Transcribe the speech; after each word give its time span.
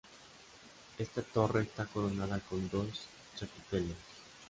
Esta 1.05 1.21
torre 1.35 1.61
está 1.63 1.83
coronada 1.93 2.37
con 2.47 2.61
dos 2.73 2.95
chapiteles. 3.37 3.97